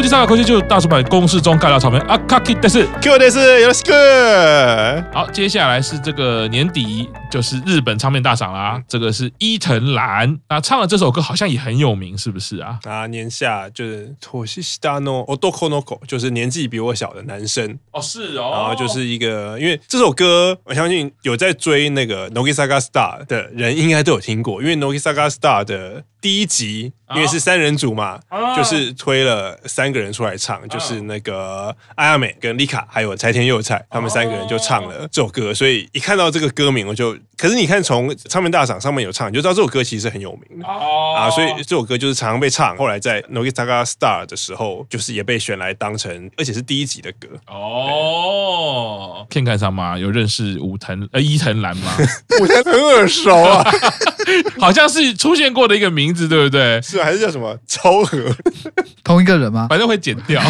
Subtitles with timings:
[0.00, 5.04] 东武机上的科技就大叔版公式中盖到草莓啊，卡基但是 Q 但是有个。
[5.12, 12.80] 好，接下来是这个年底就是日本唱片大赏啦，这个是伊藤兰，那唱的这首歌好像也很有名，是不是啊？
[12.82, 26.92] 啊，年下就是托西西达诺奥多科诺口，就是年纪比我小的男生哦，是哦，然后就是一个，因为这首歌我相信有在追那个 Nogi Saga Star 的人应该都有听过，因为 Nogi Saga Star 的第一集。
[27.12, 28.20] 因为是三人组嘛，
[28.56, 35.52] 就是推了三个人出来唱，就是那个阿亚美跟丽卡还有柴田佑菜，他们三个人就唱了这首歌。
[35.52, 41.30] 所以一看到这个歌名，我就，可是你看从唱片大赏上面有唱，你就知道这首歌其实很有名的啊。
[41.30, 42.76] 所以这首歌就是常常被唱。
[42.76, 47.28] 后来在 Nogizaka Star 的时候，就是也被选来当成，而且是第一集的歌。
[47.46, 49.98] 哦，Ken 上吗？
[49.98, 51.90] 有认识武藤呃伊藤兰吗？
[52.40, 53.64] 武藤很耳熟啊，
[54.60, 56.80] 好像是出现过的一个名字，对不对？
[56.82, 57.02] 是。
[57.02, 58.18] 还是叫什么 超和？
[59.02, 59.66] 同一个人吗？
[59.68, 60.42] 反正会剪掉。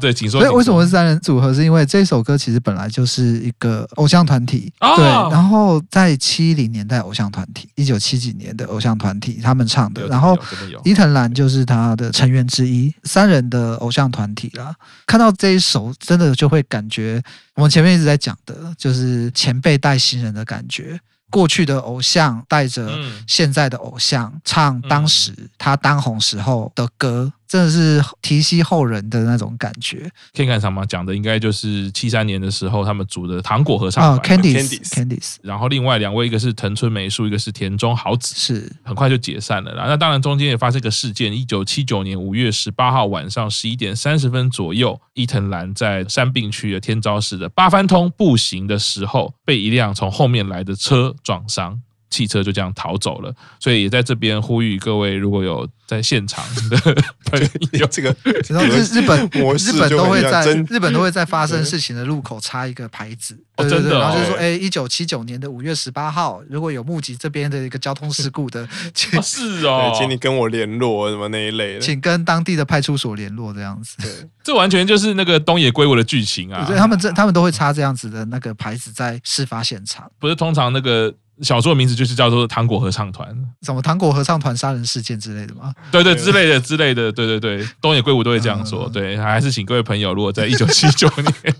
[0.00, 0.40] 对，请说。
[0.40, 1.52] 所以为什么是三人组合？
[1.52, 4.72] 是因为这首歌其实本来就是一个偶像团体。
[4.80, 5.45] 哦、对，然后
[5.90, 10.06] 在七零年代偶像团体，一九七几年的偶像团体，他们唱的。
[10.08, 10.38] 然后
[10.84, 14.74] 伊藤兰就是他的成员之一，三人的偶像团体啦。
[15.06, 17.22] 看到这一首，真的就会感觉
[17.54, 21.00] 我们前面一直在讲的，就是前辈带新人的感觉。
[21.28, 22.88] 过去的偶像带着
[23.26, 27.32] 现在的偶像唱当时他当红时候的歌。
[27.46, 30.10] 真的是提携后人的那种感觉。
[30.34, 35.36] 可以看什么讲的应该就是七三年的时候他们组的糖果合唱团 Candice，Candice。
[35.42, 39.84] 然后另外两位，一个是藤村美树，一个是田中豪子，是很快就解散了啦。
[39.86, 51.80] 那当然中间也发生一个事件，一九七九年五月十八号晚上十一点三十分左右，伊藤兰在山病区的天朝市的八幡通步行的时候，被一辆从后面来的车撞伤。
[52.16, 56.78] 汽车就这样逃走了，所以也在这边呼吁各位，如果有在现场的
[57.30, 57.38] 朋
[57.72, 58.16] 友，这个
[58.48, 59.28] 然后日日本
[59.58, 73.96] 日本都会在日本都会在发生事情的路口插一个牌子，对对对，然后就是说，哎，一九七九年的五月十八号，如果有目击这边的一个交通事故的，请是哦，请你跟我联络什么那一类的，请跟当地的派出所联络这样子。
[74.00, 74.10] 对，
[74.42, 81.14] 这完全就是那个东野圭吾的剧情啊，对他们这他们都会插这样子的那个牌子在事发现场，不是通常那个。
[81.42, 83.28] 小说的名字就是叫做《糖果合唱团》，
[83.60, 85.74] 什么糖果合唱团杀人事件之类的吗？
[85.92, 88.88] 对对，之类的之类的，对对对，东野圭吾都会这样说。
[88.88, 91.54] 对，还是请各位朋友，如果在一九七九年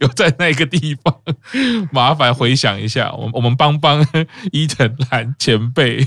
[0.00, 1.14] 有在那个地方，
[1.90, 4.06] 麻烦回想一下，我我们帮帮
[4.52, 6.06] 伊藤兰前辈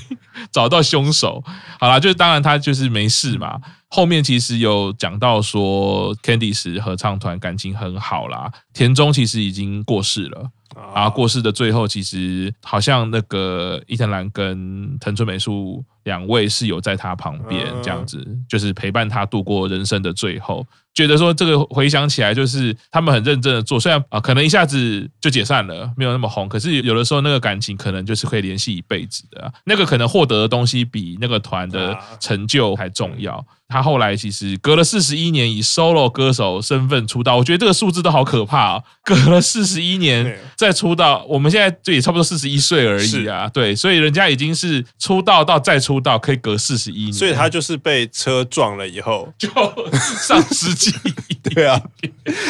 [0.51, 1.43] 找到凶手。
[1.79, 3.59] 好啦，就是当然他就是没事嘛。
[3.89, 10.49] 后面其实有讲到说，Candice 合唱团感情很好啦，田中其实已经过世了。
[10.93, 20.65] 啊，过世的最后，其实好像那个伊藤兰跟藤村美树两位是有在他旁边，这样子就是陪伴他度过人生的最后。
[20.93, 29.51] 觉得说这个回想起来，就是他们很认真的做，虽然啊可能一下子就解散了，没有那么红，可是有的时候那个感情可能就是可以联系一辈子的。
[29.65, 33.43] 那个可能获得的东西比那个团的成就还重要。
[33.69, 38.83] 他后来其实隔了四十一年以 solo 歌手身份出道，我觉得这个数字都好可怕啊！
[39.03, 43.47] 隔了四十一年再出道，我们现在就也差不多四十一岁而已啊。
[43.53, 49.47] 对，所以人家已经是出道到再出道可以隔四十一年，所以他就是被车撞了以后就
[49.93, 51.13] 丧失记忆。
[51.53, 51.79] 对啊，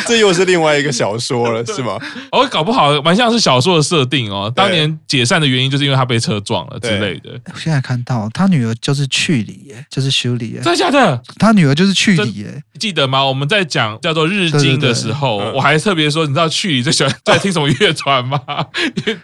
[0.08, 2.00] 这又是另外一个小说了，是吗？
[2.32, 4.52] 哦，搞不好蛮像是小说的设定哦。
[4.56, 7.32] 当年解散的原因就是因为他被车撞了之类的。
[7.54, 11.09] 我现在看到他女儿就是去里耶，就是修理耶，真的假的？
[11.38, 13.24] 他女儿就是去里耶，记得吗？
[13.24, 18.40] 我们在讲叫做日经的时候，我还特别说，你知道去里最喜欢在听什么乐团吗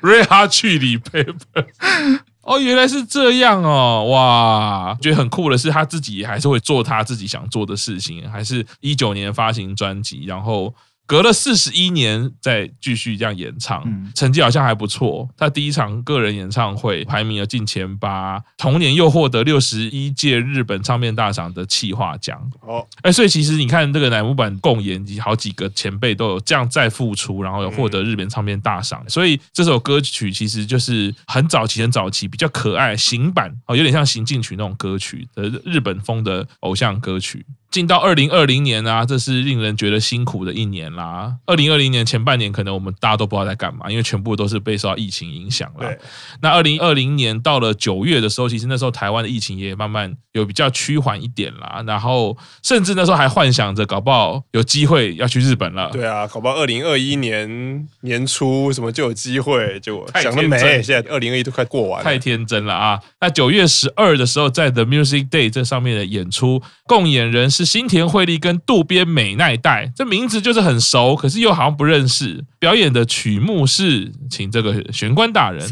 [0.02, 2.20] ？Red Hot Chili Peppers。
[2.42, 4.98] 哦，原来是这样哦，哇！
[5.02, 10.74] 觉得很酷的是，他自己还是会做他自己想做的事情，还是一九年发行专辑，然后。
[11.08, 13.84] 隔了四十一年再继续这样演唱，
[14.16, 15.30] 成绩好像还不错。
[15.38, 22.42] 他第一场个人演唱会排名了进前八，同年又获得六十一届日本唱片大赏的企划奖。
[22.62, 29.04] 哦，哎，所以其实你看这个乃木坂共演及，好几个前辈都有这样再复出，然后有获得日本唱片大赏。
[29.08, 37.46] 所以这首歌曲其实就是很早期、很早期比较可爱行版哦，有点像行进曲那种歌曲的日本风的偶像歌曲。
[37.72, 41.36] 进到二零二零年啊，这是令人觉得辛苦的一年啦。
[41.46, 45.94] 二零二零年前半年，可能我们大家都不知道在干嘛，因为全部都是被受到疫情影响了。
[46.42, 51.84] 那二零二零年到了九月的时候，其实那时候台湾的疫情也慢慢有比较趋缓一点啦。
[51.86, 55.90] 然后甚至那时候还幻想着，搞不好有机会要去日本了。
[55.92, 60.58] 对啊，搞不好二零二一年年初什么就有机会，就想得美。
[60.82, 63.00] 现在二零二一都快过完了，太天真了啊！
[63.20, 67.66] 那九月十二的时候，在 The Music Day 这上面的演出，共演人是。
[67.66, 72.44] 是新田惠利跟渡边美奈代，这名字就是很熟，可是又好像不认识。
[72.60, 75.66] 表演的曲目是，请这个玄关大人。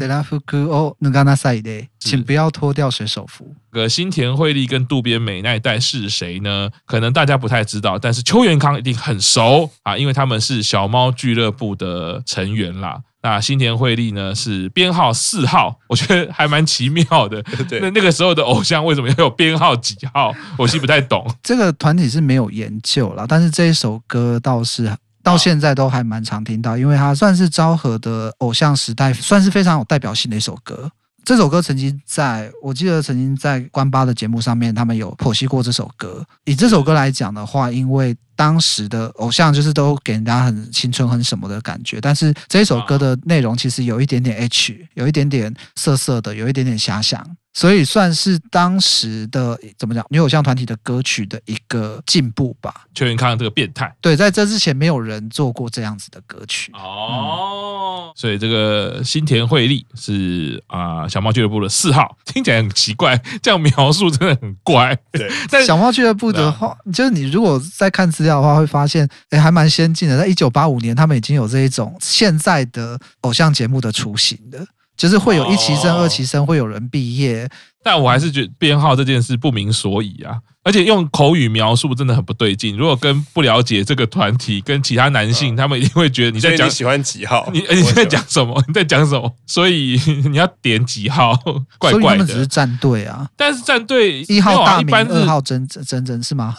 [1.98, 3.54] 请不要脱掉水手服。
[3.70, 6.70] 个新田惠利跟渡边美奈代是谁呢？
[6.86, 13.02] 可能大家不太知道，但是邱元康一定很熟啊，因为他们是小猫俱乐部的成员啦。
[13.24, 17.42] 那新田惠利呢是编号四号，我觉得还蛮奇妙的。
[17.66, 20.30] 对，那那个时候的偶像为什么要有编号几号？
[20.58, 21.26] 我其实不太懂。
[21.42, 30.92] 这个团体是没有研究啦，但是这一首歌倒是到现在都还蛮常听到，因为它算是昭和的偶像时代，算是非常有代表性的一首歌。
[31.24, 36.22] 这首歌曾经在我记得曾经在关八的节目上面，他们有剖析过这首歌。
[36.44, 47.24] 以这首歌来讲的话，因为当时的偶像就是都给人家很青春、很什么的感觉，但是这一首歌的内容其实有一点点 H，有一点点涩涩的，有一点点遐想。
[47.56, 52.74] 所以算是当时的怎么讲女偶像团体的歌曲的一个进步吧。
[52.92, 58.08] 秋元康这个变态，对，在这之前没有人做过这样子的歌曲哦。
[58.08, 64.92] 嗯、所以这个新田惠利是啊、呃、小猫俱乐部的四号，听起来很奇怪，这样描述真的很怪。
[65.12, 74.66] 对，但小猫俱乐部的话，就是你如果在看资料的话，会发现哎还蛮先进的，在一九八五年他们已经有这一种现在的偶像节目的雏形的。
[74.96, 77.50] 就是会有一期生、二期生，会有人毕业，
[77.82, 80.38] 但我还是觉得编号这件事不明所以啊。
[80.64, 82.76] 而且用口语描述真的很不对劲。
[82.76, 87.48] 如果跟不了解这个团体，跟其他男性，他们一定会觉得你在讲你喜欢几号？
[87.52, 88.60] 你 你在讲什么？
[88.66, 89.32] 你在讲什么？
[89.46, 91.38] 所以你要点几号？
[91.78, 92.00] 怪怪的。
[92.00, 93.28] 所以他们只是战队啊。
[93.36, 96.54] 但是战队一号大名，二号真真真是吗？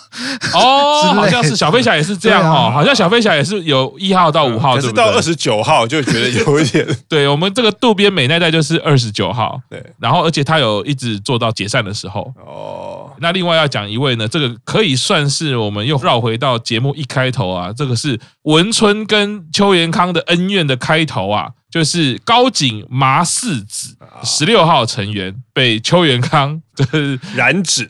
[0.54, 2.70] 哦， 好像是小飞侠也是这样哦。
[2.72, 6.86] 好像小飞侠也是有一号到五号，可是到二十九号就觉得有一点。
[7.10, 9.60] 对我们这个渡边美奈代就是二十九号。
[9.70, 12.32] 对，然后而且他有一直做到解散的时候。
[12.46, 27.90] 哦，那另外要讲一一位呢，这个可以算是我们又绕回到节目一开头啊，这个是文春跟邱元康的恩怨的开头啊，就是高井麻四子十六号成员被邱元康就是染指。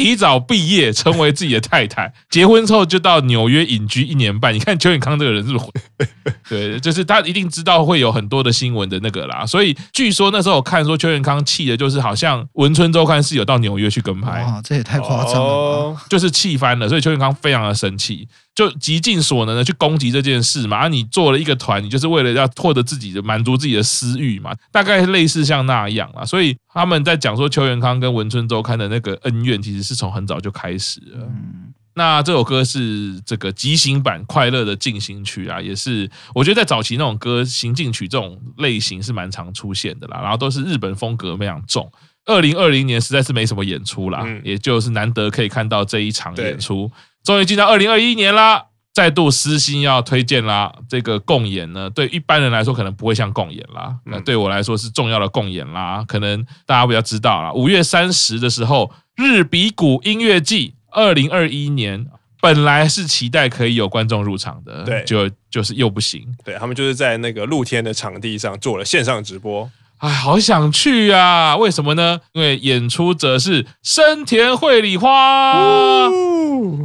[0.00, 2.10] 提早毕业，成为自己的太太。
[2.30, 4.54] 结婚之后就到纽约隐居一年半。
[4.54, 6.08] 你看邱永康这个人是不是？
[6.48, 9.44] 对，就是他一定知道会有很多的新闻的那个啦。
[9.44, 14.42] 所以据说那时候我看说邱永康气的，就是好像文春周刊是有到纽约去跟拍。
[14.42, 16.88] 哇，这也太夸张了，哦，就是气翻了。
[16.88, 18.26] 所以邱永康非常的生气。
[18.54, 31.26] 就极尽所能的去攻击这件事嘛，啊，你做了一个团，你就是为了要获得自己的满足自己的私欲嘛，大概类似像那样啊，所以他们在讲说邱元康跟文春周刊的那个恩怨，其实是从很早就开始了。
[31.28, 41.90] 嗯，那这首歌是这个即兴版《快乐的进行曲》啊，也是我觉得在早期那种歌行进曲这种类型是蛮常出现的啦，然后都是日本风格非常重。
[42.26, 46.90] 二零二零年实在是没什么演出啦，也就是难得可以看到这一场演出。
[47.24, 50.72] 终于进到二零二一年啦，再度私心要推荐啦。
[50.88, 56.04] 这个共演呢，对一般人来说可能不会像共演啦，那对我来说是重要的共演啦。
[56.08, 62.06] 可能大家比较知道啦，五月三十的时候，日比谷音乐季二零二一年
[62.40, 66.26] 本来是期待可以有观众入场的，对，就就是又不行。
[66.42, 69.70] 对，他们就是在那个露天的场地上做了线上直播。
[70.00, 71.56] 哎，好想去啊！
[71.56, 72.20] 为什么呢？
[72.32, 75.10] 因为演出者是生田绘里花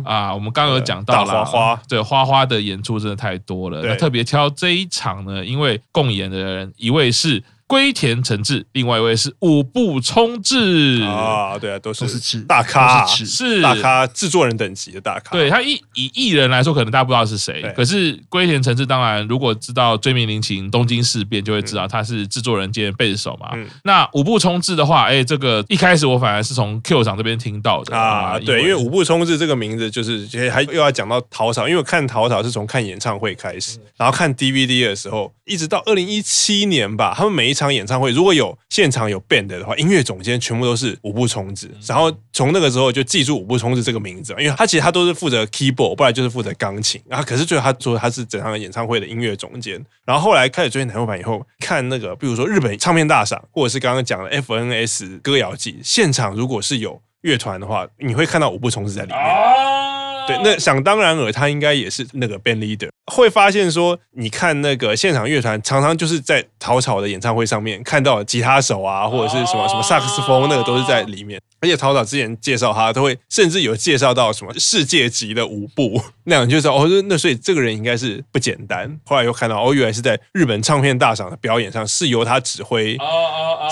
[0.06, 0.34] 啊。
[0.34, 3.82] 我们刚刚有讲到了，花花对花花的演出真的太多了。
[3.84, 7.44] 那特别挑这一场呢，因为共演的人一位是。
[7.68, 15.32] 龟田诚治，另外一位是五部冲志啊，对啊，都是大咖，是大咖制作人等级的大咖。
[15.32, 23.58] 对他以以艺人来说，可能大家不知道是谁，可是龟田诚治当然，如果知道追名林檎东京事变，就会知道他是制作人兼贝斯手嘛。
[23.84, 27.98] 那五部冲志的话，哎，这个一开始我反而是从 Q 厂这边听到的。
[27.98, 59.85] 啊，对，因为五部冲志这个名字就是还又要讲到陶草，因为我看陶草是从看演唱会开始，然后看 DVD 的时候，一直到二零一七年吧，他们每一场演唱会如果有现场有 band 的话，音乐总监全部都是五步充子，然后从那个时候就记住五步充子这个名字，因为他其实他都是负责 keyboard，不然就是负责钢琴，然后可是最后他说他是整场演唱会的音乐总监，然后后来开始追台湾版以后，看那个比如说日本唱片大赏，或者是刚刚讲的 FNS 歌谣季现场，如果是有乐团的话，你会看到五步充子在里面。
[60.28, 62.90] 对，那想当然尔，他应该也是那个 band leader。
[63.12, 71.40] 会发现说，你看那个现场乐团，常常就是在草草的演唱会上面看到吉他手啊，或者是什么什么萨克斯风，那个都是在里面。
[71.66, 78.96] 而且陶导之前介绍他，都会甚至有介绍到什么世界级的舞步那样，就是哦，那所以这个人应该是不简单。
[79.04, 82.96] 后来又看到哦，原来是在日本唱片大赏的表演上是由他指挥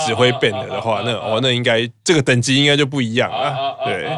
[0.04, 3.76] 指挥 band 的话，那哦，那应该这个等级应该就不一样了。
[3.84, 4.10] 对。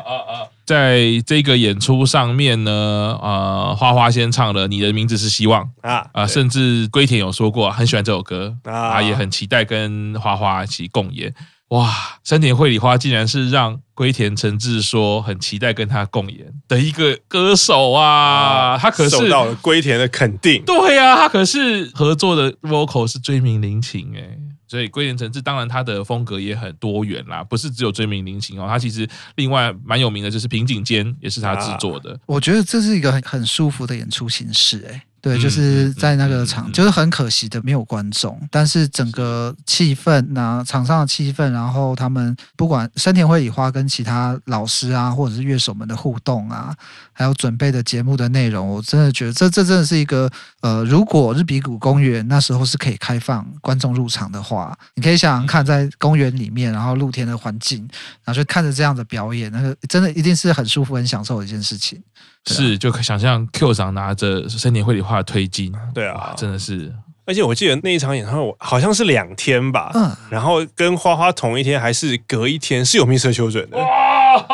[0.67, 11.33] 在这个演出上面呢，呃，花花先唱了《你的名字是希望》啊，啊、呃，甚至龟田有说过很喜欢这首歌啊，也很期待跟花花一起共演。
[11.71, 20.63] 哇，山田惠里花竟然是让龟田诚治说很期待跟他共演的一个歌手啊，他可是受到了龟田的肯定。
[20.65, 24.39] 对呀、啊，他可是合作的 vocal 是追名林琴哎。
[24.69, 32.19] 所以龟田诚治当然他的风格也很多元啦，不是只有追名林琴哦，他其实另外蛮有名的就是平井坚也是他制作的。
[32.27, 35.03] 我觉得这是一个很很舒服的演出形式诶。
[35.21, 46.73] 对，就是在那个场，就是很可惜的没有观众，但是整个气氛呐，场上的气氛，然后他们不管山田惠里花跟其他老师啊，或者是乐手们的互动啊，
[47.13, 50.31] 还有准备的节目的内容，我真的觉得这这真的是一个
[50.61, 57.81] 呃，如果日比谷公园那时候是可以开放观众入场的话，你可以想想看，在公园里面，然后露天的环境，
[58.23, 62.01] 然后就看着这样的表演，那个真的一定是很舒服、很享受的一件事情。
[62.47, 66.93] 是，就可想象 Q 长拿着森田绘里画的推进，对啊，真的是。
[67.25, 73.35] 而且我记得那一场演唱会好像是两天吧，嗯，然后跟花花同一天还是隔一天是有 Mr.
[73.35, 73.79] Children 的，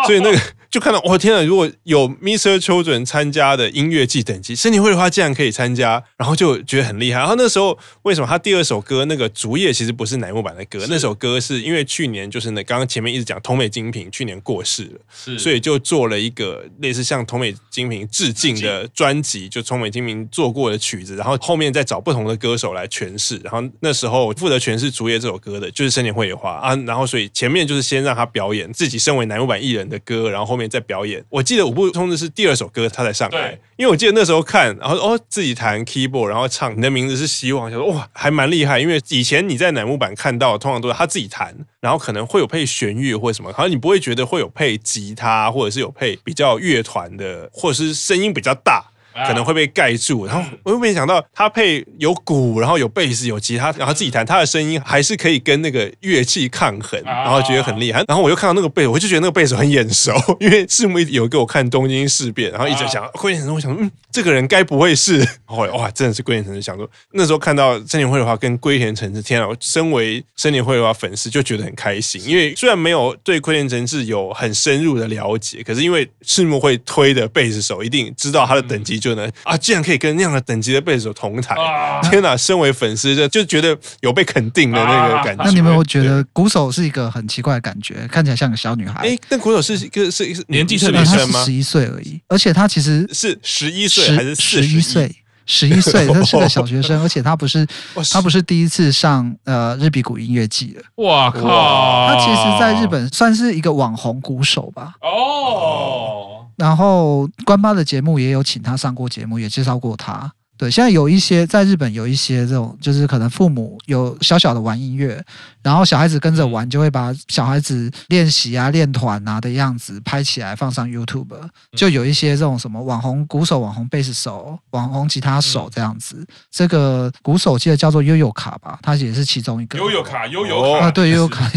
[0.06, 0.38] 所以那个。
[0.72, 2.56] 就看到，我、哦、天呐，如果有 Mr.
[2.56, 7.18] Children 参加的音乐季等级，山田绘里花竟然可以参加，然后就觉得很厉害。
[7.18, 10.82] 然后那时候为什么他第二首歌那个竹叶其实不是乃木坂的歌？
[10.88, 23.38] 那首歌是因为去年就是那刚刚前面一直讲桐美精品去年过世了，是所以就做了一个类似向桐美精品致敬的专辑，就桐美精品做过的曲子，然后后面再找不同的歌手来诠释。
[23.44, 26.74] 然后那时候负责诠释竹叶这首歌的就是山田绘里花啊。
[26.86, 30.61] 然后所以前面就是先让他表演自己身为乃木坂艺人的歌，然后后面。
[30.68, 33.58] 在表演，我记得五步通知是第二首歌，他才上来。
[33.76, 38.78] 因为我记得那时候看，然后哦自己弹 keyboard，然后唱你的名字是希望，想说哇还蛮厉害。
[38.78, 48.91] 因为以前你在乃木坂看到，通常都是他自己弹，然后可能会有配弦乐或什么，好像你不会觉得会有配吉他，或者是有配比较乐团的，或者是声音比较大。
[49.26, 58.02] 可能会被盖住，然后我又没想到他配有鼓，然后有贝斯，有吉他，然后自己弹，他的声音还是可以跟那个乐器抗衡，然后觉得很厉害。
[58.08, 65.26] 然后我又看到那个贝斯，我就觉得那个贝斯很眼熟， 因为赤木有给我看东京事变，然后一直想龟田我想，嗯，这个人该不会是？
[65.44, 69.46] 后来哇，真的是龟田诚治，想说那时候看到森田绘里花跟龟田诚治，天啊！
[69.46, 79.01] 我身为森田绘里花粉丝就觉得很开心，因为虽然没有对龟田诚治有很深入的了解，可是因为赤木会推的贝斯手，一定知道他的等级。
[79.02, 81.56] 就能啊，竟然可以跟那样的等级的贝斯手同台！
[81.56, 85.42] 啊、天哪，身为粉丝就就觉得有被肯定的那个感觉。
[85.44, 89.00] 那你们有觉得鼓手是一个很奇怪的感觉，看起来像个小女孩？
[89.00, 91.44] 哎，但鼓手是一个是是年纪特别小吗？
[91.44, 95.12] 十一岁而已，而且他其实是十一岁还是十一岁？
[95.44, 97.66] 十一岁， 他是个小学生，而且他不是
[98.12, 100.82] 他不是第一次上呃日比谷音乐季了。
[101.04, 102.06] 哇靠！
[102.06, 104.94] 他其实在日本算是一个网红鼓手吧。
[105.00, 106.41] 哦。
[106.62, 110.32] 然后关八的节目也有请他上过节目，也介绍过他。
[110.62, 115.20] 对，现在有一些在日本有一些这种，就是可能父母有小小的玩音乐，
[115.60, 121.34] 然后小孩子跟着玩，就会把小孩子练习啊、练团啊的样子拍起来放上 YouTube，
[121.76, 126.24] 就有一些这种什么网红鼓手、网红贝斯手、网红吉他手这样子。
[126.52, 129.76] 这个鼓手记得叫做悠悠卡吧，他也是其中一个。
[129.80, 131.50] 悠悠卡，悠悠卡啊，对，悠悠卡。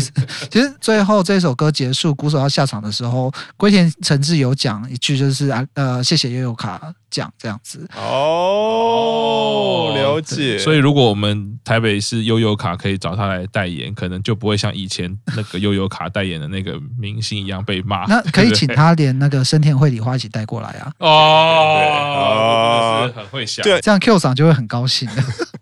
[0.50, 6.81] 其实最后这首歌结束，鼓手要下场的时候，龟田诚治有讲一句，就是啊，呃，谢谢悠悠卡。
[7.15, 10.57] 讲这样子哦，了解。
[10.57, 18.03] 所以如果我们台北市悠游卡可以找他来代言，可能就不会像以前那个悠游卡代言的那个明星一样被骂。
[18.07, 20.91] 那可以请他连那个生田绘里花一起带过来啊！
[21.00, 25.07] 哦，很会想，对，这样 Q 赏就会很高兴。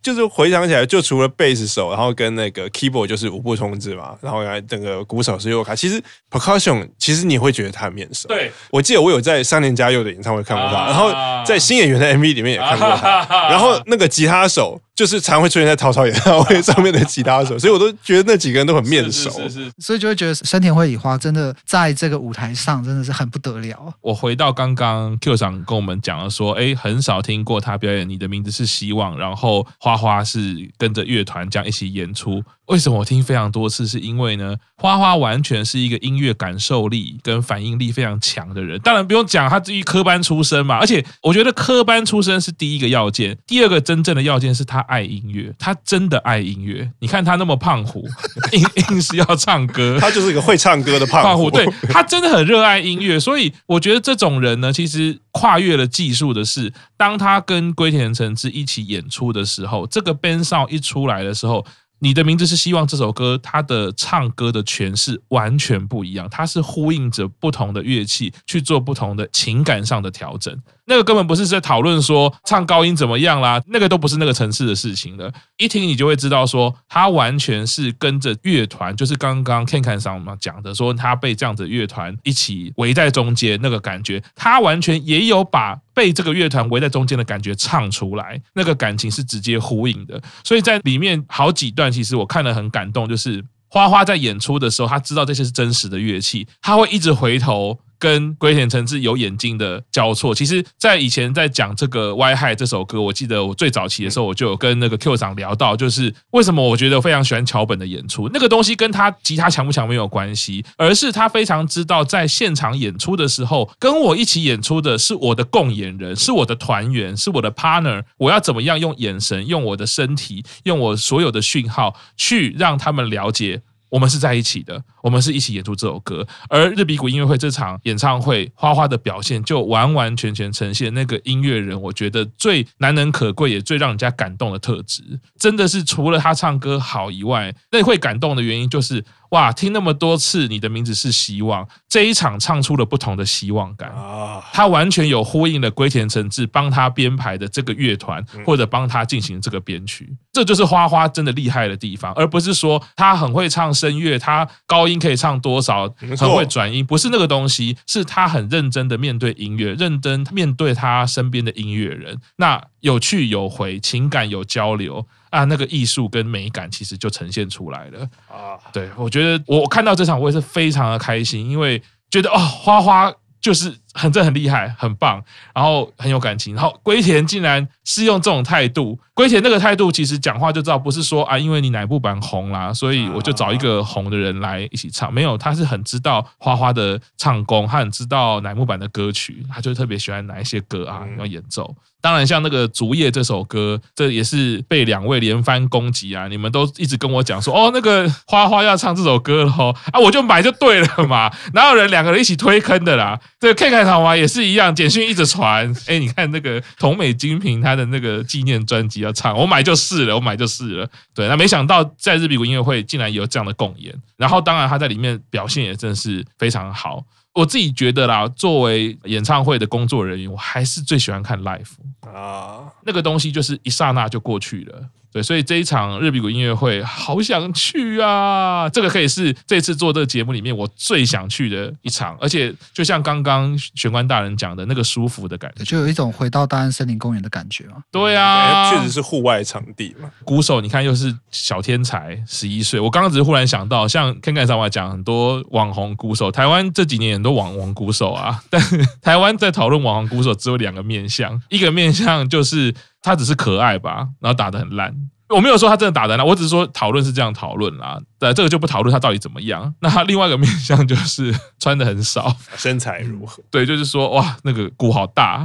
[0.02, 5.76] 就是回想起来，就除了贝斯手，然后跟那个 keyboard 就是五步冲志嘛，然后来整个鼓手是悠游卡。
[5.76, 8.28] 其实 percussion 其实你会觉得他很面熟。
[8.28, 11.14] 对，我记得我有在三年嘉佑的演唱会看过他，然后。
[11.46, 23.94] 在新演员的 MV 里面也看过他，然后那个吉他手就是常会出现在草草演唱会上面的吉他手， 所以我都觉得那几个人都很面熟，是，是，是，是，所以就会觉得山田惠里花真的在这个舞台上真的是很不得了。
[24.02, 33.88] 我回到刚刚 Q 长跟我们讲了说，哎，很少听过他表演《你的名字是希望》，然后花花是跟着乐团这样一起演出，为什么我听非常多次？
[33.88, 38.80] 是因为呢，花花完全是一个音乐感受力跟反应力非常强的人。
[38.80, 40.78] 当然不用讲，他至于科班出身嘛。
[40.78, 46.90] 而且我觉得科班出身是第一个要件，第二个真正的要件是他爱音乐，他真的爱音乐。
[47.00, 48.08] 你看他那么胖虎，
[48.54, 51.50] 硬硬是要唱歌，他就是一个会唱歌的胖虎。
[51.52, 61.66] 对，他真的很热爱音乐，所以我觉得这种人呢，其实跨越了技术的是，当他跟龟田诚治一起演出的时候，这个 band sound 一出来的时候。
[62.00, 70.54] 你的名字是希望这首歌，它的唱歌的诠释完全不一样，它是呼应着不同的乐器去做不同的情感上的调整。
[70.86, 75.32] 那个根本不是在讨论说唱高音怎么样啦，那个都不是那个层次的事情了。
[75.58, 90.22] 一听你就会知道说，他完全是跟着乐团，就是刚刚 Ken Ken 上讲的，说他被这样子乐团一起围在中间那个感觉，他完全也有把被这个乐团围在中间的感觉唱出来，那个感情是直接呼应的。
[90.44, 97.80] 所以在里面好几段，其实我看了很感动，就是花花在演出的时候，他知道这些是真实的乐器，他会一直回头。
[98.04, 123.62] 跟龟田诚治有眼睛的交错，其实，在以前在讲这个《歪害》这首歌，我记得我最早期的时候，我就有跟那个 Q 长聊到，就是为什么我觉得我非常喜欢桥本的演出，那个东西跟他吉他强不强没有关系，而是他非常知道在现场演出的时候，跟我一起演出的是我的共演人，是我的团员，是我的 partner，我要怎么样用眼神、用我的身体、用我所有的讯号去让他们了解。
[123.94, 135.04] 我们是在一起的，我们是一起演出这首歌，而日比谷音乐会这场演唱会，花花的表现就完完全全呈现那个音乐人，我觉得最难能可贵也最让人家感动的特质，
[135.38, 139.06] 真的是除了他唱歌好以外，那会感动的原因就是。
[139.34, 143.90] 哇，听那么多次，你的名字是希望这一场唱出了不同的希望感。
[143.90, 144.44] 啊！
[144.54, 165.06] 他完全有呼应了龟田诚治帮他编排的这个乐团，或者帮他进行这个编曲，这就是花花真的厉害的地方，而不是说他很会唱声乐，他高音可以唱多少，很会转音，不是那个东西，是他很认真的面对音乐，认真面对他身边的音乐人，那有去有回，情感有交流。
[165.34, 168.54] 啊，那个艺术跟美感其实就呈现出来了啊！
[168.72, 173.12] 对，我觉得我看到这场我也是非常的开心，因为觉得哦，花花
[173.42, 175.20] 就是很正很厉害，很棒，
[175.56, 191.76] 然后很有感情，然后龟田竟然是用这种态度，龟田那个态度其实讲话就知道不是说啊，因为你乃木版红啦，所以我就找一个红的人来一起唱，没有，他是很知道花花的唱功，他很知道乃木坂的歌曲，他就特别喜欢哪一些歌啊要演奏。
[192.04, 196.28] 当然，像那个《竹叶》这首歌，这也是被两位连番攻击啊！
[196.28, 203.18] 你们都一直跟我讲说，哦，那个花花要唱这首歌了哦，啊，我就买就对了嘛， 哪有人两个人一起推坑的啦？
[203.40, 210.90] 这个 K 开头嘛也是一样，简讯一直传，哎，你看那个同美精品他的那个纪念专辑要唱，我买就是了，我买就是了。
[211.16, 217.02] 对，那没想到在日比谷音乐会竟然有这样的共演，然后当然他在里面表现也真是非常好。
[217.34, 224.90] 我自己觉得啦，作为演唱会的工作人员，我还是最喜欢看 live 啊，那个东西就是一刹那就过去了。
[225.14, 228.68] 对，所以这一场日比谷音乐会好想去啊！
[228.68, 237.76] 这个可以是这次做这个节目里面我最想去的一场，而且就像刚刚玄关大人讲的那个舒服的感觉，就有一种回到大安森林公园的感觉嘛。
[237.92, 240.10] 对啊，确实是户外场地嘛。
[240.26, 242.80] 鼓手你看又是小天才，十一岁。
[242.80, 248.60] 我刚刚只是忽然想到，像看看上我讲很多网红鼓手，台湾这几年很多网红鼓手啊，但
[249.00, 252.74] 台湾在讨论网红鼓手只有两个面向，一个面向就是。
[253.04, 254.96] 他只是可爱吧，然后打的很烂。
[255.30, 258.00] 我没有说他真的打得烂，我只是说讨论是这样讨论啦。
[258.20, 259.74] 对，这个就不讨论他到底怎么样。
[259.82, 263.42] 那他另外一个面向就是 穿的很少，身材如何？
[263.50, 265.44] 对，就是说哇，那个鼓好大。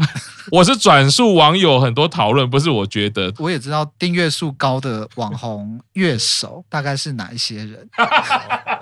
[0.50, 3.32] 我是转述网友很多讨论，不是我觉得。
[3.38, 7.88] 我也知道订阅数高的网红乐手大概是哪一些人。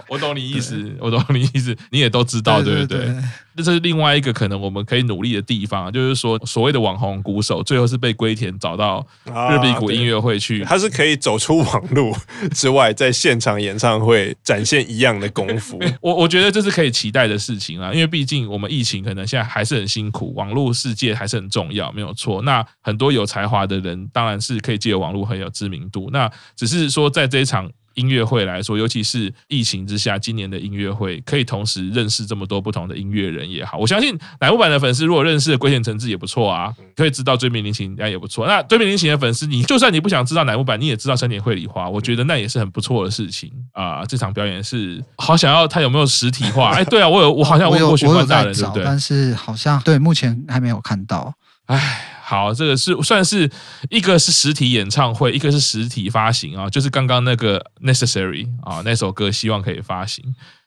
[0.09, 3.09] 我懂你意思，我懂你意思，你也都知道，对不对？
[3.57, 12.15] 这是另外一个可能我们可以努力的地方，就是说所谓的网红鼓手，最后是被龟田找到日比谷音乐会去，他是可以走出网络
[12.53, 15.81] 之外，在现场演唱会展现一样的功夫。
[16.03, 22.43] 我我觉得这是可以期待的事情啊，因为毕竟我们疫情可能现在还是很辛苦，网络世界还是很重要，没有错。
[22.43, 27.71] 那很多有才华的人当然是可以借由网络很有知名度，那只是说在这一场。
[27.97, 33.77] 音乐会来说，尤其是疫情之下，今年的音乐会可以同时认识这么多不同的音乐人也好。
[33.77, 38.47] 我相信乃木坂的粉丝如果认识龟田诚治也不错啊，可以知道追名林檎应该也不错。
[38.47, 44.05] 那追名林檎的粉丝，你就算你不想知道乃木坂，你也知道山田绘里花，我觉得那也是很不错的事情啊。
[44.05, 46.71] 这场表演是好想要他有没有实体化？
[46.71, 48.85] 哎，对啊，我有，我好像问过玄关大人，对不对？
[48.85, 51.35] 但是好像对，目前还没有看到。
[51.67, 52.13] 哎。
[52.29, 53.49] 好，这个是算是
[53.89, 60.25] 一个是实体演唱会，一个是实体发行啊，就是刚刚那个 Necessary 啊那首歌，希望可以发行。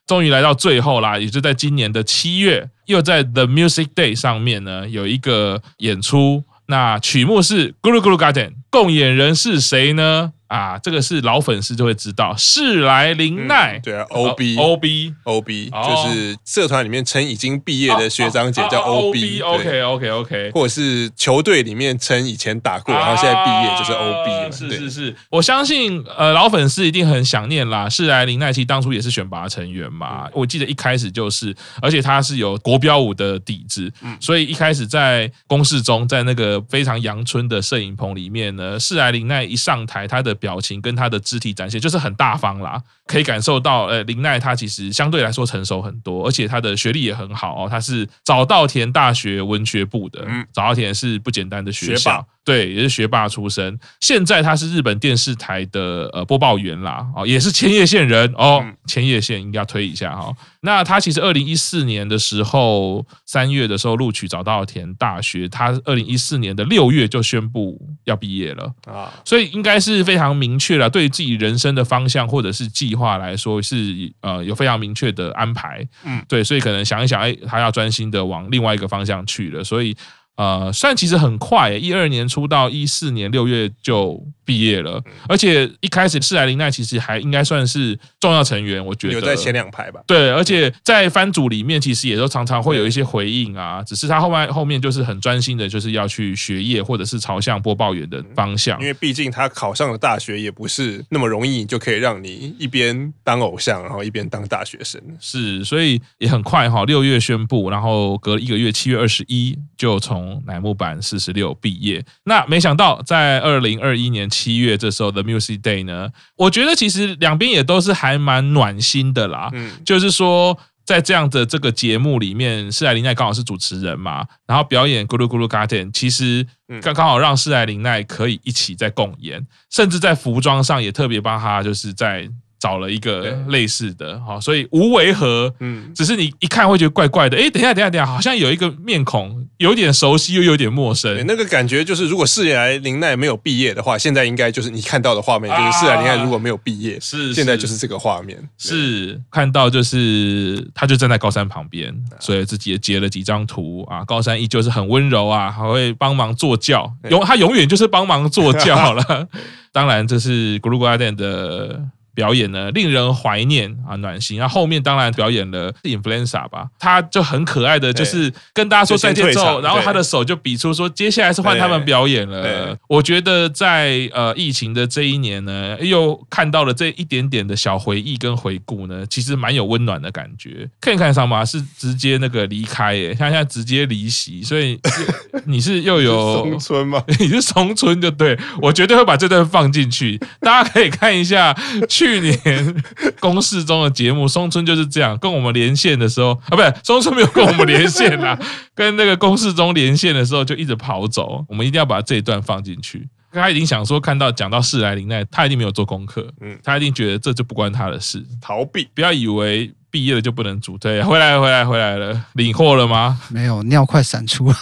[0.08, 10.32] 终于来到最后啦，也就在今年的七月，又在 The Music Day 上面呢有一个演出，那曲目是 Guru Guru Garden，共演人是谁呢？
[10.50, 52.26] 啊，这个是老粉丝就会知道，世来林奈、嗯，对啊，O B O B O B，就是社团里面称已经毕业的学长姐叫 O B，OK OK OK，或者是球队里面称以前打过，然后现在毕业就是 O B，了、是是是，我相信呃老粉丝一定很想念啦，世来林奈其实当初也是选拔成员嘛，我记得一开始就是，而且他是有国标舞的底子，所以一开始在公视中，在那个非常阳春的摄影棚里面呢，世来林奈一上台，他的表情跟他的肢体展现就是很大方啦，可以感受到，呃，林奈他其实相对来说成熟很多，而且他的学历也很好哦，他是早稻田大学文学部的，嗯，早稻田是不简单的学校。
[52.46, 53.78] 对，也是学霸出身。
[54.00, 58.34] 现在他是日本电视台的呃播报员啦，哦，也是千叶县人。
[58.36, 60.36] 哦，千叶县应该要推一下哈、哦。
[60.62, 68.74] 那他其实二零一四年的时候，三月的时候录取早稻田大学，他二零一四年的六月就宣布要毕业了。
[68.88, 75.88] 啊，所以应该是非常明确了，对于自己人生的方向或者是计划来说是呃有非常明确的安排。
[76.04, 79.96] 嗯，对，所以可能想一想，哎，他要专心的往另外一个方向去了，所以。
[80.40, 90.00] 呃，虽然其实很快，一二年出道一四年六月就毕业了，而且一开始世来林奈其实还应该算是重要成员，我觉得有在前两排吧。
[90.08, 98.80] 对，而且在番组里面，其实也都常常会有一些回应啊，只是他后面后面就是很专心的，就是要去学业或者是朝向播报员的方向。
[98.80, 105.02] 因为毕竟他考上了大学，也不是那么容易就可以让你一边当偶像，然后一边当大学生。
[105.20, 110.29] 是，所以也很快哈，六月宣布，然后隔了一个月，七月二十一就从。
[110.46, 119.50] 乃木坂四十六毕业，那没想到在二零二一年七月这时候的 Music Day 呢，我觉得其实两边也都是还蛮暖心的啦。
[119.54, 126.46] 嗯，就是说在这样的这个节目里面，世来林奈刚好是主持人嘛，然后表演《咕噜咕噜 Garden》，其实
[126.82, 132.30] 刚刚好让世来林奈可以一起在共演，甚至在服装上也特别帮他就是在。
[132.60, 149.20] 找了一个类似的哈，所以无违和，嗯，只是你一看会觉得怪怪的，哎，等一下，等一下，等一下，好像有一个面孔有点熟悉又有点陌生，那个感觉就是，如果世来林奈没有毕业的话，现在应该就是你看到的画面，就是世来林奈如果没有毕业，是现在就是这个画面，是。
[149.32, 159.28] 看到就是他就站在高山旁边，所以自己也截了几张图啊，高山依旧是很温柔啊，还会帮忙坐教，永他永远就是帮忙坐教了，
[159.72, 161.82] 当然这是 Guru Guru Garden 的。
[162.20, 164.38] 表演呢，令人怀念啊，暖心。
[164.38, 172.78] 然后后面当然表演了 Influenza 吧，他就很可爱的就是跟大家说再见之后，然后他的手就比出说接下来是换他们表演了。
[172.90, 180.70] 我觉得在呃疫情的这一年呢，又看到了这一点点的小回忆跟回顾呢，其实蛮有温暖的感觉。
[180.82, 184.78] 看看上吗是直接那个离开耶，像现在直接离席，所以
[185.48, 187.02] 你是又有松村吗？
[187.18, 191.56] 你是松村就对，我绝对会把这段放进去，大家可以看一下。
[191.88, 192.84] 去年
[193.20, 198.38] 公视中的节目，松村就是这样跟我们连线的时候啊，不是松村没有跟我们连线啦，
[198.74, 201.46] 跟那个公视中连线的时候就一直跑走。
[201.48, 203.08] 我们一定要把这一段放进去。
[203.32, 208.88] 他已经想说看到讲到世来林奈，他一定没有做功课，嗯，他一定觉得这就不关他的事，逃避。
[208.96, 213.22] 不要以为毕业了就不能组队，回来回来回来了，领货了吗？
[213.30, 214.56] 没有，尿快闪出来。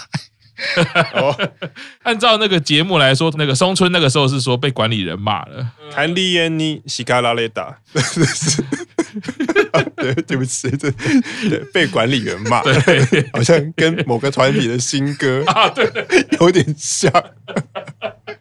[2.02, 5.66] 按照那个节目来说，那个松村那个时候是说被管理人骂了。
[5.92, 7.78] 看利安尼西卡拉雷达，
[9.96, 10.90] 对， 对不起，这
[11.72, 16.04] 被管理员骂，对，好像跟某个团体的新歌啊，对对，
[16.40, 17.12] 有点像。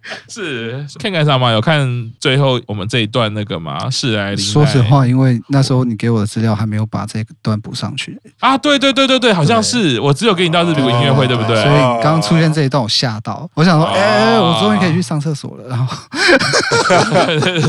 [0.29, 1.51] 是看看啥吗？
[1.51, 3.89] 有看最后我们这一段那个吗？
[3.89, 4.53] 是来林捺。
[4.53, 8.57] 说实话，因为那时候你给我的资料还没有把这个段补上去啊。
[8.57, 11.55] 对对对对对，好像是我只有给你到日本音乐会，对不对？
[11.61, 15.67] 所以刚刚出现这一段，我吓到，我想说，哎，我终于可以去上厕所了。
[15.67, 15.97] 然后，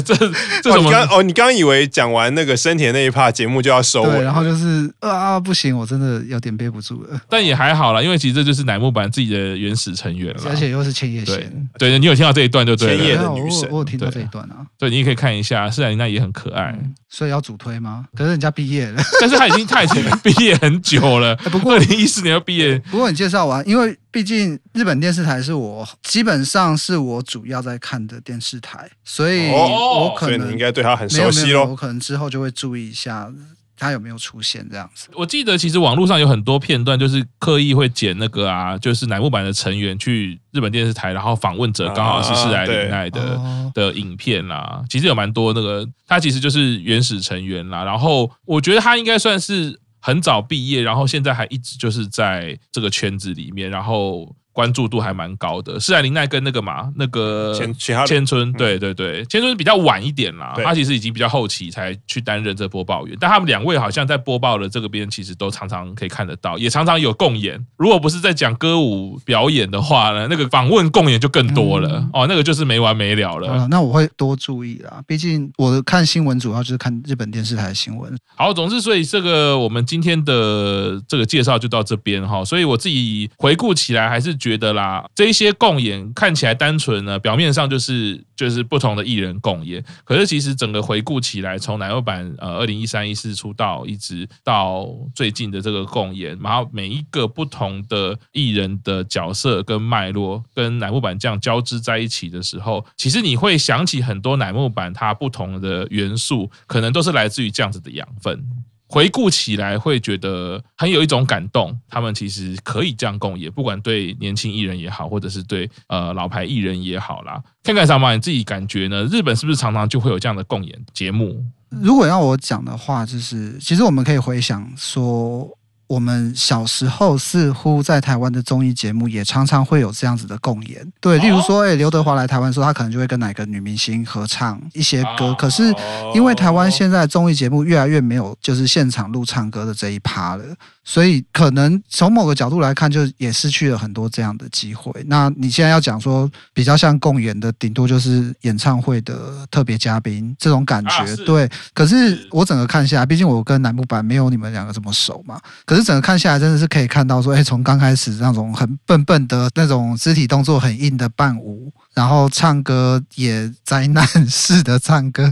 [0.05, 0.15] 这
[0.63, 0.91] 这怎么？
[1.11, 7.21] 哦，你刚刚以为讲完那个生田那一 part 节目就要收尾，然后就是啊，不行，我真的有点憋不住了。
[7.29, 11.51] 但也还好啦，因为其实这就是乃木坂自己的原始成员了，而且又是千叶县。
[11.79, 12.97] 对，你有听到这一段就对了。
[12.97, 14.67] 千叶的女神，我有听到这一段啊。
[14.79, 16.79] 对，你也可以看一下，世来林捺也很可爱。
[17.09, 18.05] 所以要主推吗？
[18.15, 21.35] 可是人家毕业了， 但是他已经他已经毕业很久了。
[21.51, 22.79] 不过 二零一四年要毕业。
[22.91, 31.65] 不过你介绍完，因为毕竟日本电视台是我基本上是我主要在看的电视台，所以我可能应该对他很熟悉喽。
[31.67, 33.33] 我可能之后就会注意一下。
[33.79, 35.09] 他有没有出现这样子？
[35.15, 44.83] 我记得其实网络上有很多片段，就是刻意会剪那个啊，就是乃木坂的成员去日本电视台，然后访问者刚好是世代林奈的、啊、的影片啦。
[44.91, 47.85] 其实有蛮多那个，他其实就是原始成员啦。
[47.85, 54.35] 然后我觉得他应该算是很早毕业，然后现在还一直就是在这个圈子里面，然后。
[54.59, 57.73] 关注度还蛮高的，是在林奈跟那个嘛，那个千
[58.05, 67.65] 千春，对对对，千春比较晚一点啦，他其实已经比较后期才去担任这播报员，但他们两位好像在播报的这个边，其实都常常可以看得到，也常常有共演。
[67.77, 73.49] 如果不是在讲歌舞表演的话呢，那个访问共演就更多了、嗯、哦，那个就是没完没了了。
[73.53, 78.13] 嗯、那我会多注意啦，毕竟我看新闻主要就是看日本电视台的新闻。
[78.35, 108.43] 好，总之，所以这个我们今天的这个介绍就到这边哈，所以我自己回顾起来还是觉觉得啦，这些共演看起来单纯呢，表面上就是就是不同的艺人共演，可是其实整个回顾起来，从乃木坂呃二零一三一四出道，一直到最近的这个共演，然后每一个不同的艺人的角色跟脉络，跟乃木坂这样交织在一起的时候，其实你会想起很多乃木坂它不同的元素，可能都是来自于这样子的养分。
[108.89, 117.43] 回顾起来会觉得很有一种感动，他们其实可以这样共演，不管对年轻艺人也好，或者是对呃老牌艺人也好啦。
[117.63, 119.05] 看看什么你自己感觉呢？
[119.05, 121.45] 日本是不是常常就会有这样的共演节目？
[121.69, 125.49] 如果要我讲的话，就是其实我们可以回想说。
[125.89, 135.35] 我们小时候似乎在台湾的综艺节目也常常会有这样子的共演，对，例如说，哎，刘德华来台湾的时候，他可能就会跟哪个女明星合唱一些歌。
[135.35, 135.75] 可是
[136.15, 140.45] 因为台湾现在综艺节目越来越没有就是现场录唱歌的这一趴了。
[140.85, 144.91] 所以可能从某个角度来看，就也失去了很多这样的机会。
[145.07, 151.47] 那你现在要讲说比较像共演的，顶多就是演唱会的特别嘉宾这种感觉，对。
[151.75, 155.39] 可是我整个看下来，毕竟我跟南木板没有你们两个这么熟嘛。
[155.67, 165.31] 可是整个看下来，真的是可以看到说，哎，从刚开始那种很笨笨的那种肢体动作很硬的伴舞，然后唱歌也灾难式的唱歌，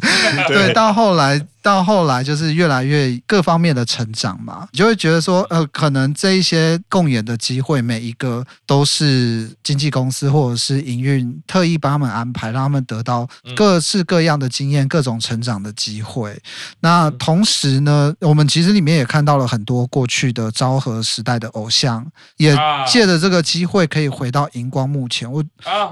[0.49, 1.47] 对，到后来。
[1.67, 16.41] 到后来就是越来越各方面的成长嘛，你就会觉得说，呃，可能这一些共演的机会，每一个都是经纪公司或者是营运特意帮他们安排，让他们得到各式各样的经验、各种成长的机会。
[16.79, 25.29] 那同时呢，我们其实里面也看到了很多过去的昭和时代的偶像，也借着这个机会可以回到荧光幕前。
[25.29, 25.43] 我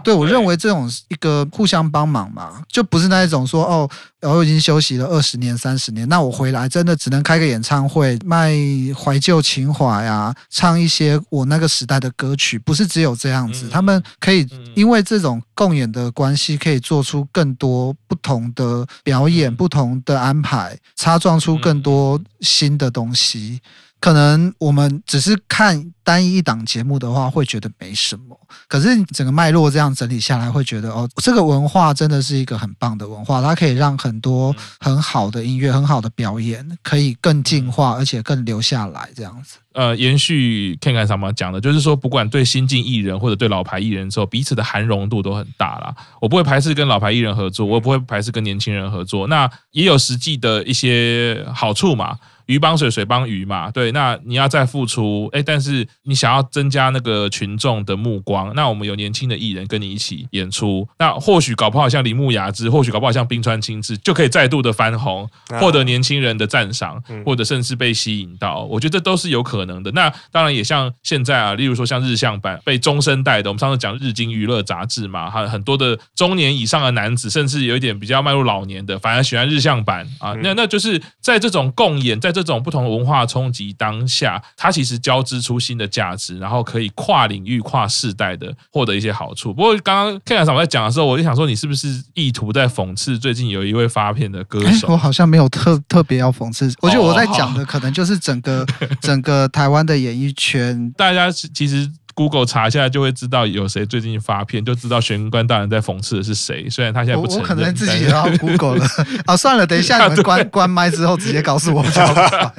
[0.04, 3.90] 对我认为这种一个互相帮忙嘛，就不是那一种说哦。
[4.20, 8.52] 然后已经休息了二十年、三十年，那我回来真的只能开个演唱会，卖
[8.94, 13.66] 怀旧情怀呀，唱一些我那个时代的歌曲，不是只有这样子。
[13.70, 23.58] 他们可以因为这种共演的关系，可以做出更多不同的表演、不同的安排，擦撞出更多新的东西。
[24.04, 28.38] 可能我们只是看单一一档节目的话，会觉得没什么。
[28.68, 39.56] 可是整个脉络这样整理下来，会觉得哦，这个文化真的是一个很棒的文化，它可以让很多很好的音乐、很好的表演可以更进化，而且更留下来这样子。
[39.72, 45.94] 呃，延续 Ken 干什么讲的，就是说，不管对新进艺人或者对老牌艺人之后，彼此的涵容度都很大啦。
[46.20, 49.26] 我不会排斥跟老牌艺人合作，我也不会排斥跟年轻人合作。
[49.28, 52.18] 那也有实际的一些好处嘛。
[52.46, 65.26] 鱼帮水，水帮鱼嘛，对，那你要再付出，哎，但是你想要增加那个群众的目光，那我们有年轻的艺人跟你一起演出，那或许搞不好像铃木雅之，或许搞不好像冰川清志，就可以再度的翻红，
[65.58, 69.90] 获得年轻人的赞赏，或者甚至被吸引到，我觉得这都是有可能的。
[69.92, 82.33] 那当然也像现在啊，例如说像日向版被中生代的，我们上次讲日经娱乐杂志嘛，还有很多的中年以上的男子，甚至有一点比较迈入老年的，反而喜欢日向版啊，那那就是在这种共演在。
[82.34, 89.54] 这种不同的文化冲击当下，它其实交织出新的价值，然后可以跨领域、跨世代的获得一些好处。
[89.54, 94.88] 不过，刚刚 Ken 嫂在讲的时候，我就想说，你是不是意图在讽刺最近有一位发片的歌手？
[94.88, 98.66] 我 好像没有特特别要讽刺，我觉得我在讲的可能就是整个
[99.00, 101.90] 整个台湾的演艺圈，大家其实。
[102.14, 106.68] Google 查一下就会知道有谁最近发片，就知道玄关大人在讽刺的是谁。
[106.70, 108.86] 虽然他现在不承认，我可能自己也要 Google 了。
[109.26, 112.54] 啊，算了，等一下你们关 关麦之后直接告诉我比较快。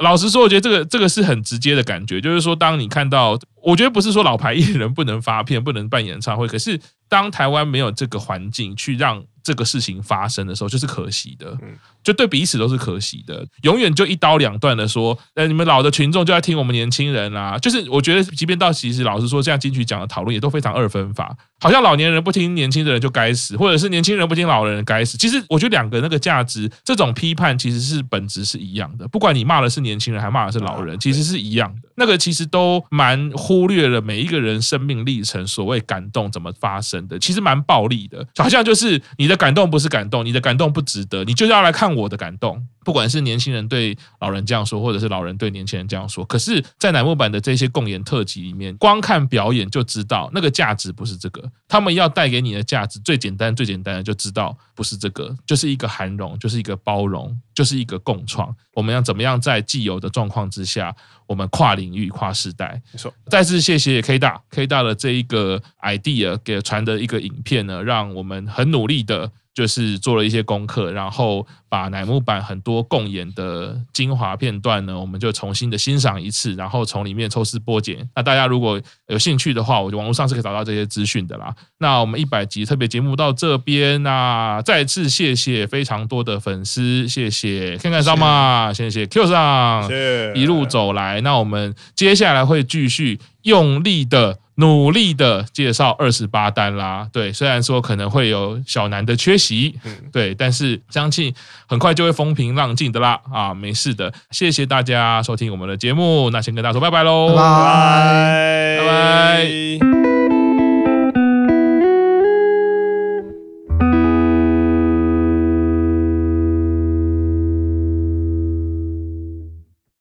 [0.00, 6.78] 老实说，我觉得这个这个是很直接的感觉，就是说，当你看到我觉得不是说老牌艺人不能发片、不能办演唱会，可是
[7.12, 11.54] 当台湾没有这个环境去让这个事情发生的时候，就是可惜的。
[12.02, 17.56] 就对彼此都是可惜的，永远就一刀两断的说，呃，你们老的群众就要听我们年轻人啦。
[17.58, 25.16] 就是我觉得，即便到其实老实说，这样金曲奖的讨论也都非常二分法，好像老年人不听年轻的人就该死，或者是年轻人不听老人该死。
[25.16, 29.06] 其实我觉得两个那个价值，这种批判其实是本质是一样的。
[29.06, 31.88] 不管你骂的是年轻人，还骂的是老人，其实是一样的。
[31.94, 38.26] 那个其实都蛮忽略了每一个人生命历程，所谓感动怎么发生的，其实蛮暴力的。
[38.36, 41.92] 好像就是你的感动不是感动，你的感动不值得，你就是要来看。
[41.92, 51.42] 我的感动，不管是年轻人对老人这样说，或者是老人对年轻人这样说，可是，在乃木坂的这些共演特辑里面，光看表演就知道那个价值不是这个。
[51.68, 58.54] 他们要带给你的价值，最简单、最简单的就知道不是这个，就是一个涵容，就是一个包容，就是一个共创。
[58.74, 60.94] 我们要怎么样在既有的状况之下，
[61.26, 62.80] 我们跨领域、跨世代？
[62.92, 63.12] 没错。
[63.26, 69.30] 再次谢谢 K 大 K 大的这一个 idea 给传的一个影片呢，让我们很努力的。
[69.54, 78.08] 就是做了一些功课，然后把乃木坂很多共演的精华片段呢，我们就重新的欣赏一次，然后从里面抽丝剥茧。
[78.14, 81.54] 那大家如果有兴趣的话，我就网络上是可以找到这些资讯的啦。
[81.78, 89.90] 那我们一百集特别节目到这边，那再次谢谢非常多的粉丝，谢谢看看上嘛，谢谢 Q 上，
[90.34, 91.20] 一路走来。
[91.20, 94.38] 那我们接下来会继续用力的。
[94.56, 99.74] 努力的介绍二十八单啦，对，虽然说可能会有小南的缺席，
[100.12, 101.34] 对，但是相信
[101.66, 110.11] 很快就会风平浪静的啦，啊，没事的，谢谢大家收听我们的节目，那先跟大家说拜拜喽，拜拜，拜拜。